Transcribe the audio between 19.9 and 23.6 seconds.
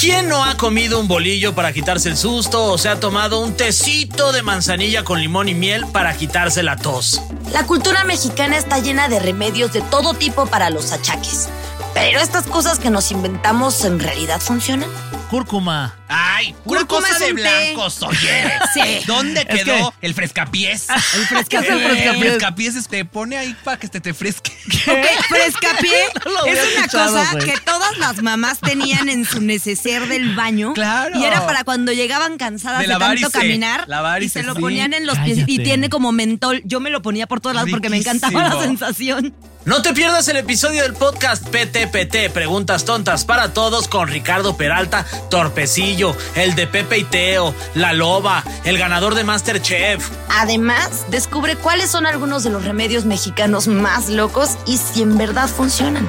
el frescapiés? El frescapiés. El frescapiés. frescapiés es- te pone ahí